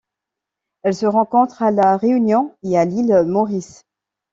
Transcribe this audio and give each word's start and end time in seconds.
Elle 0.81 0.95
se 0.95 1.05
rencontre 1.05 1.61
à 1.61 1.69
La 1.69 1.95
Réunion 1.95 2.55
et 2.63 2.75
à 2.75 2.85
l'île 2.85 3.21
Maurice. 3.27 3.83